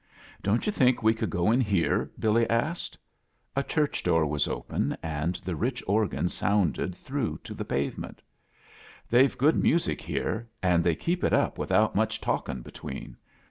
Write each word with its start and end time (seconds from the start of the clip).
"Don't 0.41 0.65
you 0.65 0.71
think 0.71 1.03
we 1.03 1.13
could 1.13 1.29
go 1.29 1.51
in 1.51 1.61
here?^ 1.61 2.09
Billy 2.19 2.49
asked. 2.49 2.97
A 3.55 3.61
diurch 3.61 4.01
door 4.01 4.25
was 4.25 4.47
open, 4.47 4.97
and 5.03 5.35
the 5.45 5.55
rich 5.55 5.83
organ 5.85 6.27
sounded 6.27 6.95
through 6.95 7.39
to 7.43 7.53
the 7.53 7.65
pavement." 7.65 8.23
They've 9.11 9.37
good 9.37 9.55
music 9.57 10.01
here, 10.01 10.49
an' 10.63 10.81
they 10.81 10.95
keep 10.95 11.23
it 11.23 11.33
up 11.33 11.59
without 11.59 11.93
much 11.93 12.19
talking 12.19 12.63
between. 12.63 13.15